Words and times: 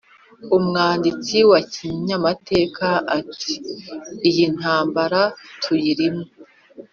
umwanditsi 0.57 1.37
wa 1.51 1.59
kinyamateka 1.73 2.87
ati: 3.19 3.53
“iyi 4.29 4.45
ntambara 4.57 5.21
tuyirimo 5.61 6.25